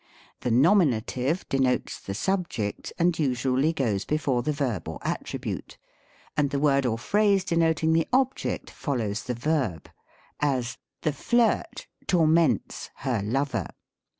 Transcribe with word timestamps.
75 0.41 0.41
The 0.41 0.51
nominative 0.63 1.45
denotes 1.47 1.99
the 1.99 2.15
subject, 2.15 2.91
and 2.97 3.19
usually 3.19 3.71
goes 3.71 4.03
before 4.03 4.41
the 4.41 4.51
verb 4.51 4.87
or 4.89 4.97
attribute; 5.03 5.77
and 6.35 6.49
the 6.49 6.57
word 6.57 6.87
or 6.87 6.97
phrase, 6.97 7.43
denoting 7.43 7.93
the 7.93 8.07
object, 8.11 8.71
follows 8.71 9.21
the 9.21 9.35
verb; 9.35 9.91
as," 10.39 10.79
The 11.03 11.13
flirt 11.13 11.85
torments 12.07 12.89
her 12.95 13.21
lover." 13.23 13.67